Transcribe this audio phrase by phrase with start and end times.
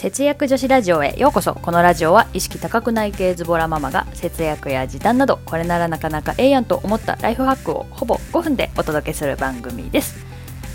[0.00, 1.56] 節約女子ラジオへようこそ。
[1.56, 10.24] このラジオは意識高くない系ズボラママが節約や時短などこれならなかなかええやんと思ったライフハックをほぼ5分でお届けする番組です。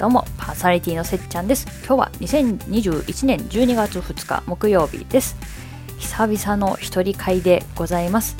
[0.00, 1.68] どうもパーソナリティのせっちゃんです。
[1.86, 5.36] 今日は2021年12月2日木曜日です。
[5.96, 8.36] 久々の一人会でございます。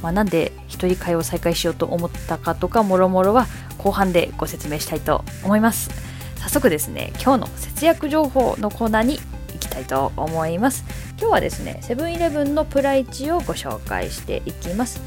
[0.00, 5.90] まあ、なんで一人会を再開しようと思ったかとかもろもろは後半でご説明したいと思います。
[6.36, 9.18] 早速ですね今日の節約情報のコーナーに
[9.74, 10.84] たいと思います。
[11.18, 15.00] 今日はですねセブンイレブンのプライチをご紹介していきます、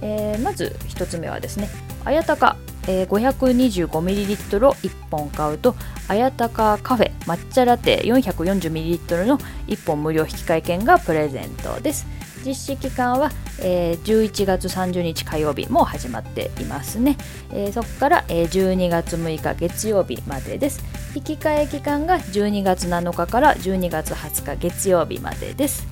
[0.00, 1.68] えー、まず1つ目はですね
[2.04, 2.56] あやたか
[2.90, 5.74] えー、525ml を1本買うと
[6.08, 9.36] あやたかカフェ抹茶ラテ 440ml の
[9.66, 12.06] 1本無料引換券がプレゼントです。
[12.48, 13.30] 実施期間は、
[13.60, 17.18] えー、11月30日火曜日も始まっていますね、
[17.52, 20.82] えー、そこから、えー、12月6日月曜日までです。
[21.14, 25.86] 引き換え期間が12月7日から12月20日月曜日までです。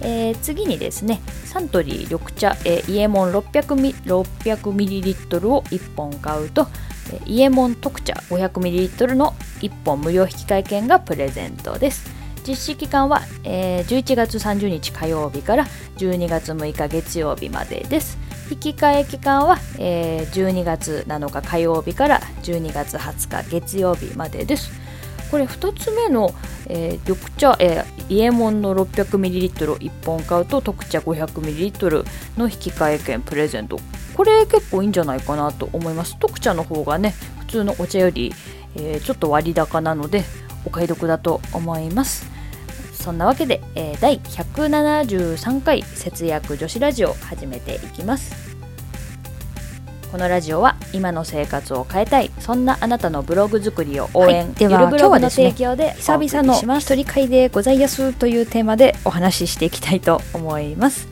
[0.00, 6.66] えー、次にですねサントリー緑茶、えー、イエモン 600ml を1本買うと、
[7.12, 12.24] えー、イエモン特茶 500ml の1本無料引き換え券がプレゼントです。
[12.46, 18.18] 実施期間は、えー、11月30日火曜日から12月6日月曜日までです。
[18.50, 24.70] 引き換え期間は、えー、12月7日火曜日から12月20日月曜日までです。
[25.30, 26.34] これ2つ目の、
[26.68, 32.04] えー、緑茶、えー、イエモンの 600ml1 本買うと特茶 500ml
[32.36, 33.78] の引き換え券プレゼント。
[34.14, 36.16] これ結構いいんじゃないかなと思います。
[36.18, 38.32] 特茶の方がね普通のお茶より、
[38.76, 40.24] えー、ちょっと割高なので
[40.66, 42.33] お買い得だと思います。
[43.04, 48.54] そんなわけで、えー、第173回節約女子ラジオ始めていきます。
[50.10, 61.08] このラジオは今の生活を変えたいそんなあなたのブログ作りを応援、はい、では今日はですね久々の一人会でございやすというテーマでお話ししていきたいと思います。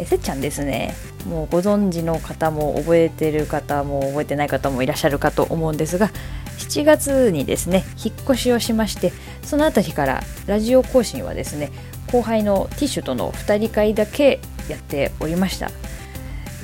[0.00, 0.94] えせっちゃんですね。
[1.26, 6.10] もうご存知の方も覚えてる方も覚えてない方もいらっしゃるかと思うんですが
[6.58, 11.70] 7月にですね引っ越しをしましてその辺りからラジオ更新はですね
[12.10, 15.70] 後輩のティッシュとの2人会だけやっておりました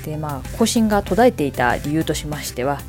[0.04, 2.80] でまあ更新が途絶えていた理由としましては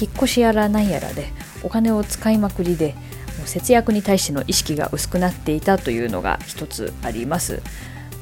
[0.00, 1.32] 引っ越しやらなんやらで
[1.62, 2.94] お金を使いまくりで
[3.38, 7.62] もう節約に対しての意識が薄くなっていたというのが一つあります。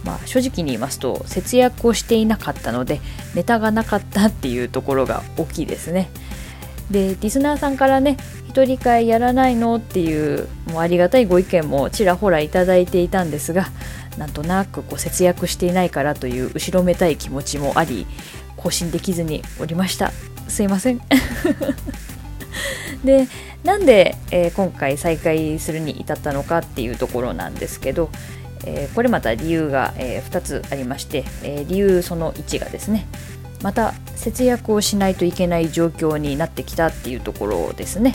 [0.05, 3.01] まあ、正直に言いますと節約をしていなかったので
[3.35, 6.11] ネタがなかったっていうところが大きいですね。
[6.91, 8.17] でリスナーさんからね
[8.49, 13.67] 一人会やらないのっていうもうありがたいご意見もちらほらいいていたんですが
[14.19, 18.07] なんとなくこう節約していないからという後ろめたい気持ちもあり
[18.57, 20.13] 更新できずにおりました。
[20.49, 21.01] すいません。
[23.05, 23.29] で
[23.63, 28.11] なんで、えー、今回再開するに至ったのかっていうところなんですけど、
[28.65, 33.07] えー、これまた理由が、えー、2つありまして、え理由その1がですね
[33.63, 38.15] また節約をしないといけない状況になってきたっていうところですね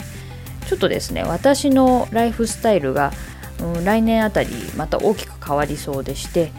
[0.66, 3.12] ちょっとですね私のライフスタイルが
[3.62, 6.52] うん、来年あたりまた大きく変わりそうでして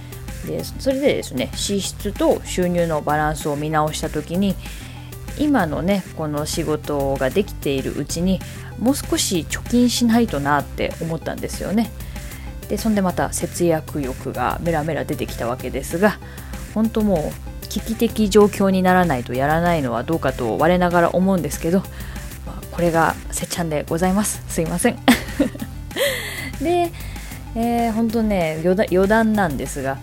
[0.48, 4.56] でそれでですね支出と収入のバランスを見直した時に
[5.38, 8.40] 今のねこの仕事ができているうちに
[8.80, 11.92] もう少し貯金しないとなって思ったんですよね。
[12.70, 16.18] でそんでまた節約欲がメラメラ出てきたわけですが
[16.74, 21.80] 本当もう危機的状況にならないとやらないのはどうかと我ながら思うんですけど、
[22.46, 25.00] まあ、これがせっちゃんでございますすいません。
[26.62, 26.92] で、
[27.56, 29.98] えー、本当ね余談なんですが、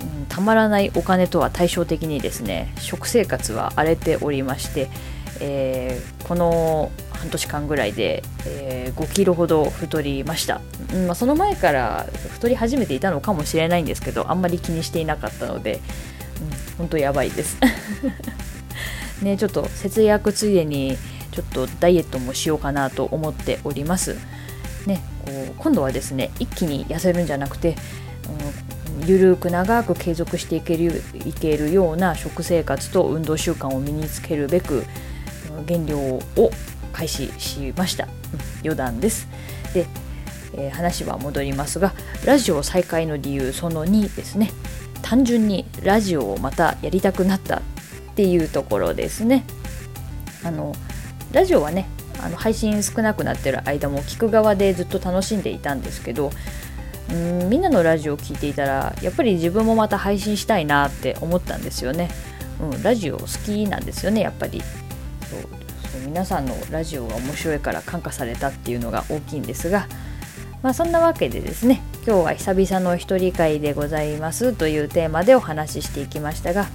[0.00, 4.90] うん、たまらないお金とは対照的にですね食生活は荒れておりまして、
[5.38, 10.60] えー、この半年間ぐらいで、えー、5キロほど太りました、
[10.92, 15.80] うんまあ、その前から太り始めていたのかもしれないんですけどあんまり気にしていなかったので、
[16.78, 17.56] 本当やばいです。
[19.22, 20.98] ねちょっと節約ついでに
[21.30, 24.16] ちょっとダイエットもしようかなと思っております。
[24.86, 27.76] ねこう今度はですね一気に痩せるんじゃなくて、
[29.00, 34.84] うん、ゆるく長く継続していけるいけるような食生活と運動習慣を身につけるべく
[35.66, 36.22] 減量を
[36.92, 38.10] 開始しました、うん、
[38.62, 39.26] 余談です。
[39.72, 39.86] で、
[40.54, 41.92] えー、話は戻りますが
[42.24, 44.50] ラジオ再開の理由その2ですね。
[45.04, 47.60] 単純にラジオをまたやりたくなったっ
[48.16, 49.44] ていうところですね。
[50.42, 50.74] あの
[51.30, 51.86] ラジオはね
[52.20, 56.30] あの配信少なくなってる間も聞く側でずっと楽しんでいたんですけど
[57.10, 62.10] うんみんなのラジオを聞いていたらやっぱり自分もまた配信したいなって思ったんですよね、
[62.60, 64.62] うん、ラジオ好きなんですよねやっぱり。
[64.62, 69.86] そう皆さんのラジオが面白いから感化されたっていうのが大きいんですが
[70.64, 76.68] まあそんなわけでですね今日は久々の一人会でございますというテーマでお話ししていきましたが、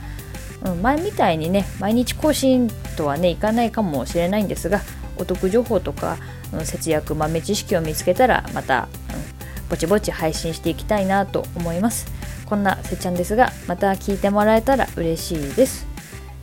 [0.63, 4.81] うん、前みたいにね毎日更新とはねいかないかもしれないんですが
[5.17, 6.17] お得情報とか、
[6.53, 8.89] うん、節約豆知識を見つけたらまた、
[9.63, 12.05] うん、ぼちぼち配信していきたいなと思います。
[12.45, 15.88] こんなせっちゃんですがまた聞いてもらえたら嬉しいです。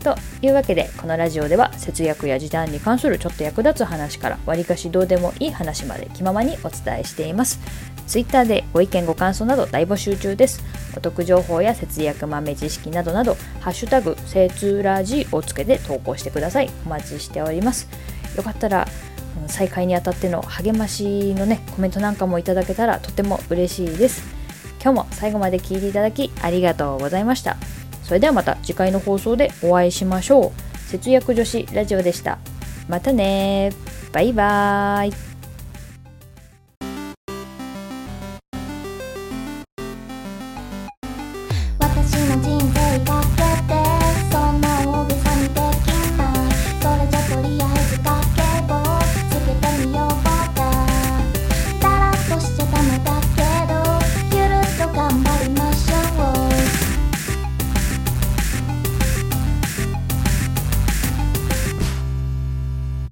[0.07, 7.59] というわけでこのラジオでは節約や時短に関するちょっと役立つ話からわりかしどうでもいい話まで気ままにお伝えしています。
[8.07, 10.63] Twitter でご意見ご感想など大募集中です。
[10.97, 16.71] お得情報や節約豆知識などなどハッシュタグせつラジをつけて投稿してください。
[16.85, 17.89] お待ちしております。
[18.37, 18.87] よかったら
[19.49, 24.23] 再開にあたっての励ましのねコメントなんかもいただけたらとても嬉しいです。
[24.81, 27.57] 今日も最後まで聞いていただきありがとうございました。
[28.07, 30.79] それではまた次回の放送でお会いしましょう。
[30.79, 32.39] 節約女子ラジオでした。
[32.89, 33.73] またね。
[34.13, 35.13] バイバーイ。
[41.81, 42.66] 私の人